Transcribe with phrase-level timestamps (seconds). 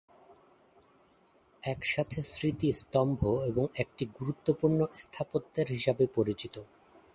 [1.61, 3.19] একসাথে স্মৃতিস্তম্ভ
[3.45, 6.55] এবং একটি গুরুত্বপূর্ণ স্থাপত্যের হিসাবে পরিচিত।